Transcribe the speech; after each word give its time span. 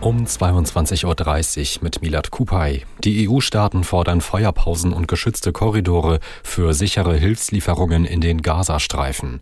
um 0.00 0.24
22.30 0.24 1.76
Uhr 1.76 1.84
mit 1.84 2.00
Milad 2.00 2.30
Kupay. 2.30 2.84
Die 3.04 3.28
EU-Staaten 3.28 3.84
fordern 3.84 4.22
Feuerpausen 4.22 4.92
und 4.92 5.08
geschützte 5.08 5.52
Korridore 5.52 6.20
für 6.42 6.72
sichere 6.72 7.16
Hilfslieferungen 7.16 8.06
in 8.06 8.20
den 8.20 8.40
Gazastreifen. 8.40 9.40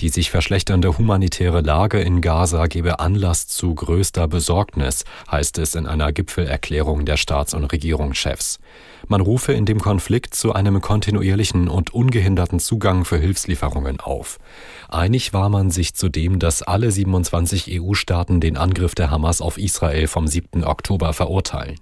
Die 0.00 0.08
sich 0.08 0.30
verschlechternde 0.30 0.96
humanitäre 0.96 1.60
Lage 1.60 2.00
in 2.00 2.20
Gaza 2.20 2.66
gebe 2.66 3.00
Anlass 3.00 3.48
zu 3.48 3.74
größter 3.74 4.28
Besorgnis, 4.28 5.04
heißt 5.30 5.58
es 5.58 5.74
in 5.74 5.86
einer 5.86 6.12
Gipfelerklärung 6.12 7.04
der 7.04 7.16
Staats- 7.16 7.54
und 7.54 7.64
Regierungschefs. 7.64 8.60
Man 9.08 9.20
rufe 9.20 9.52
in 9.52 9.66
dem 9.66 9.80
Konflikt 9.80 10.34
zu 10.34 10.52
einem 10.52 10.80
kontinuierlichen 10.80 11.68
und 11.68 11.94
ungehinderten 11.94 12.58
Zugang 12.58 13.04
für 13.04 13.18
Hilfslieferungen 13.18 14.00
auf. 14.00 14.38
Einig 14.88 15.32
war 15.32 15.48
man 15.48 15.70
sich 15.70 15.94
zudem, 15.94 16.38
dass 16.38 16.62
alle 16.62 16.90
27 16.90 17.80
EU-Staaten 17.80 18.40
den 18.40 18.56
Angriff 18.56 18.94
der 18.94 19.10
Hamas 19.10 19.40
auf 19.40 19.58
Israel 19.58 19.95
vom 20.04 20.26
7. 20.26 20.64
Oktober 20.64 21.12
verurteilen. 21.12 21.80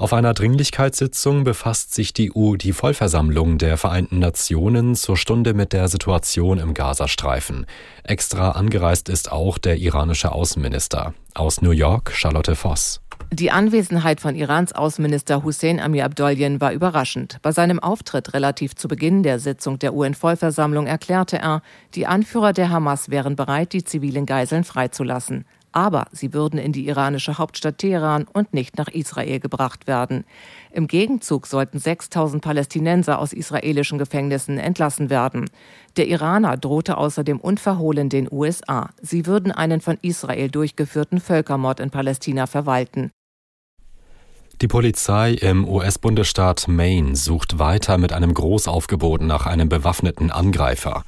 Auf 0.00 0.14
einer 0.14 0.32
Dringlichkeitssitzung 0.32 1.44
befasst 1.44 1.92
sich 1.94 2.14
die 2.14 2.32
EU 2.34 2.56
die 2.56 2.72
Vollversammlung 2.72 3.58
der 3.58 3.76
Vereinten 3.76 4.18
Nationen 4.18 4.94
zur 4.94 5.18
Stunde 5.18 5.52
mit 5.52 5.74
der 5.74 5.88
Situation 5.88 6.58
im 6.58 6.72
Gazastreifen. 6.72 7.66
Extra 8.02 8.52
angereist 8.52 9.10
ist 9.10 9.30
auch 9.30 9.58
der 9.58 9.76
iranische 9.76 10.32
Außenminister. 10.32 11.12
Aus 11.34 11.60
New 11.60 11.72
York 11.72 12.12
Charlotte 12.14 12.56
Voss. 12.56 13.02
Die 13.32 13.50
Anwesenheit 13.50 14.20
von 14.20 14.34
Irans 14.34 14.72
Außenminister 14.72 15.44
Hussein 15.44 15.78
Amir 15.78 16.04
Abdolien 16.04 16.60
war 16.60 16.72
überraschend. 16.72 17.36
Bei 17.42 17.52
seinem 17.52 17.78
Auftritt 17.78 18.34
relativ 18.34 18.74
zu 18.74 18.88
Beginn 18.88 19.22
der 19.22 19.38
Sitzung 19.38 19.78
der 19.78 19.94
UN-Vollversammlung 19.94 20.86
erklärte 20.86 21.38
er, 21.38 21.62
die 21.94 22.06
Anführer 22.06 22.52
der 22.52 22.70
Hamas 22.70 23.08
wären 23.08 23.36
bereit, 23.36 23.72
die 23.72 23.84
zivilen 23.84 24.26
Geiseln 24.26 24.64
freizulassen. 24.64 25.44
Aber 25.72 26.06
sie 26.12 26.32
würden 26.32 26.58
in 26.58 26.72
die 26.72 26.88
iranische 26.88 27.38
Hauptstadt 27.38 27.78
Teheran 27.78 28.26
und 28.32 28.52
nicht 28.52 28.76
nach 28.76 28.88
Israel 28.88 29.38
gebracht 29.38 29.86
werden. 29.86 30.24
Im 30.72 30.88
Gegenzug 30.88 31.46
sollten 31.46 31.78
6000 31.78 32.42
Palästinenser 32.42 33.18
aus 33.18 33.32
israelischen 33.32 33.98
Gefängnissen 33.98 34.58
entlassen 34.58 35.10
werden. 35.10 35.48
Der 35.96 36.08
Iraner 36.08 36.56
drohte 36.56 36.96
außerdem 36.96 37.38
unverhohlen 37.38 38.08
den 38.08 38.28
USA. 38.30 38.90
Sie 39.00 39.26
würden 39.26 39.52
einen 39.52 39.80
von 39.80 39.98
Israel 40.02 40.50
durchgeführten 40.50 41.20
Völkermord 41.20 41.80
in 41.80 41.90
Palästina 41.90 42.46
verwalten. 42.46 43.10
Die 44.62 44.68
Polizei 44.68 45.32
im 45.32 45.66
US-Bundesstaat 45.66 46.68
Maine 46.68 47.16
sucht 47.16 47.58
weiter 47.58 47.96
mit 47.96 48.12
einem 48.12 48.34
Großaufgebot 48.34 49.22
nach 49.22 49.46
einem 49.46 49.70
bewaffneten 49.70 50.30
Angreifer. 50.30 51.04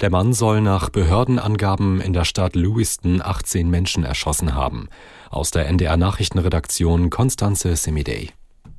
Der 0.00 0.10
Mann 0.10 0.32
soll 0.32 0.60
nach 0.60 0.88
Behördenangaben 0.88 2.00
in 2.00 2.12
der 2.12 2.24
Stadt 2.24 2.56
Lewiston 2.56 3.22
18 3.22 3.70
Menschen 3.70 4.02
erschossen 4.02 4.54
haben. 4.56 4.88
Aus 5.30 5.52
der 5.52 5.68
NDR 5.68 5.96
Nachrichtenredaktion 5.96 7.08
Konstanze 7.08 7.76
Semidey. 7.76 8.32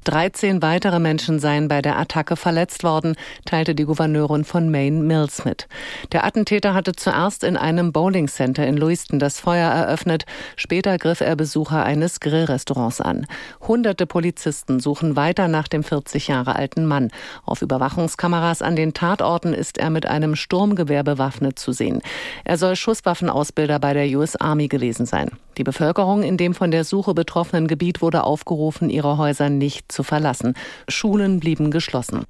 13 0.08 0.62
weitere 0.62 1.00
Menschen 1.00 1.38
seien 1.38 1.68
bei 1.68 1.82
der 1.82 2.00
Attacke 2.00 2.38
verletzt 2.38 2.86
worden, 2.86 3.18
teilte 3.44 3.76
die 3.76 3.84
Gouverneurin 3.84 4.46
von 4.46 4.72
Maine 4.72 5.02
Mills 5.02 5.44
mit. 5.44 5.68
Der 6.14 6.24
Attentäter 6.24 6.74
hatte 6.74 6.94
zuerst 6.94 7.44
in 7.44 7.58
einem 7.58 7.92
Bowling 7.92 8.30
Center 8.30 8.66
in 8.66 8.78
Lewiston 8.78 9.20
das 9.20 9.42
Feuer 9.42 9.70
eröffnet. 9.70 10.26
Später 10.56 10.98
griff 10.98 11.20
er 11.20 11.36
Besucher 11.36 11.84
eines 11.84 12.22
Grillrestaurants 12.22 13.02
an. 13.02 13.28
Hunderte 13.68 14.06
Polizisten 14.06 14.80
suchen 14.80 15.18
weiter 15.18 15.50
nach 15.50 15.68
dem 15.68 15.84
40 15.84 16.30
Jahre 16.30 16.56
alten 16.56 16.86
Mann. 16.86 17.12
Auf 17.44 17.62
Überwachungskameras 17.62 18.62
an 18.62 18.78
den 18.78 18.94
Tatorten 18.94 19.52
ist 19.54 19.78
er 19.78 19.90
mit 19.90 20.06
einem 20.06 20.38
Sturmgewehr 20.38 21.04
bewaffnet 21.04 21.60
zu 21.60 21.74
sehen. 21.74 22.02
Er 22.46 22.58
soll 22.58 22.78
Schusswaffenausbilder 22.78 23.80
bei 23.80 23.94
der 23.94 24.08
US 24.18 24.38
Army 24.38 24.70
gewesen 24.70 25.06
sein. 25.06 25.32
Die 25.58 25.64
Bevölkerung 25.64 26.22
in 26.22 26.38
dem 26.38 26.54
von 26.54 26.70
der 26.70 26.84
Suche 26.84 27.16
betroffenen 27.16 27.68
Gebiet 27.68 28.04
wurde 28.04 28.24
aufgerufen, 28.24 28.92
ihre 28.92 29.18
Häuser 29.18 29.50
nicht 29.50 29.92
zu 29.98 30.04
verlassen. 30.04 30.54
Schulen 30.88 31.40
blieben 31.40 31.72
geschlossen. 31.72 32.24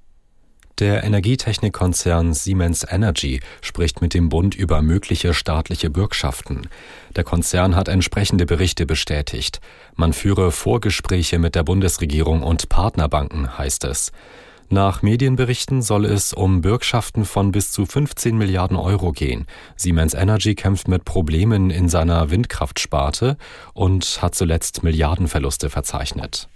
Der 0.80 1.04
Energietechnikkonzern 1.04 2.34
Siemens 2.34 2.86
Energy 2.88 3.42
spricht 3.62 4.00
mit 4.02 4.14
dem 4.14 4.30
Bund 4.30 4.56
über 4.56 4.82
mögliche 4.82 5.34
staatliche 5.34 5.90
Bürgschaften. 5.90 6.68
Der 7.16 7.24
Konzern 7.24 7.76
hat 7.76 7.88
entsprechende 7.88 8.46
Berichte 8.46 8.86
bestätigt. 8.86 9.60
Man 9.96 10.14
führe 10.14 10.52
Vorgespräche 10.52 11.40
mit 11.40 11.56
der 11.56 11.64
Bundesregierung 11.64 12.44
und 12.44 12.70
Partnerbanken, 12.70 13.58
heißt 13.58 13.86
es. 13.86 14.12
Nach 14.70 15.02
Medienberichten 15.02 15.82
soll 15.82 16.06
es 16.06 16.34
um 16.34 16.62
Bürgschaften 16.62 17.26
von 17.26 17.52
bis 17.52 17.72
zu 17.72 17.86
15 17.86 18.38
Milliarden 18.38 18.78
Euro 18.78 19.14
gehen. 19.14 19.48
Siemens 19.78 20.14
Energy 20.14 20.56
kämpft 20.56 20.88
mit 20.88 21.06
Problemen 21.06 21.70
in 21.70 21.90
seiner 21.90 22.30
Windkraftsparte 22.30 23.38
und 23.74 24.22
hat 24.22 24.36
zuletzt 24.36 24.84
Milliardenverluste 24.84 25.70
verzeichnet. 25.70 26.50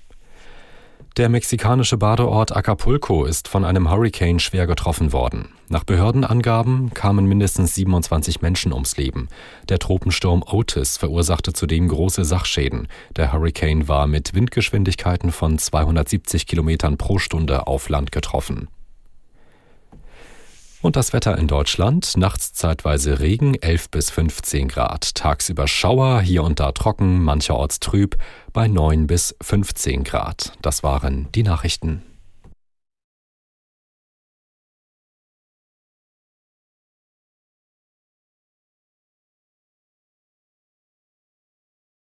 Der 1.18 1.28
mexikanische 1.28 1.98
Badeort 1.98 2.56
Acapulco 2.56 3.26
ist 3.26 3.50
von 3.50 3.66
einem 3.66 3.92
Hurricane 3.92 4.40
schwer 4.40 4.66
getroffen 4.66 5.12
worden. 5.12 5.50
Nach 5.68 5.84
Behördenangaben 5.84 6.94
kamen 6.94 7.26
mindestens 7.26 7.76
27 7.76 8.42
Menschen 8.42 8.72
ums 8.72 8.96
Leben. 8.96 9.28
Der 9.68 9.78
Tropensturm 9.78 10.42
Otis 10.42 10.96
verursachte 10.96 11.52
zudem 11.52 11.90
große 11.90 12.24
Sachschäden. 12.24 12.88
Der 13.18 13.34
Hurricane 13.34 13.90
war 13.90 14.08
mit 14.08 14.34
Windgeschwindigkeiten 14.34 15.34
von 15.34 15.58
270 15.58 16.48
Kilometern 16.48 16.96
pro 16.96 17.20
Stunde 17.20 17.68
auf 17.68 17.90
Land 17.90 18.14
getroffen. 18.14 18.70
Und 20.82 20.96
das 20.96 21.14
Wetter 21.14 21.38
in 21.38 21.48
Deutschland, 21.48 22.18
nachts 22.18 22.54
zeitweise 22.54 23.20
Regen 23.20 23.54
11 23.54 23.92
bis 23.92 24.10
15 24.10 24.68
Grad, 24.68 25.14
tagsüber 25.14 25.68
Schauer, 25.68 26.22
hier 26.22 26.44
und 26.44 26.60
da 26.60 26.72
trocken, 26.72 27.24
mancherorts 27.24 27.80
trüb, 27.80 28.18
bei 28.52 28.68
9 28.68 29.06
bis 29.06 29.36
15 29.42 30.04
Grad. 30.04 30.54
Das 30.64 30.82
waren 30.82 31.28
die 31.36 31.44
Nachrichten. 31.44 32.02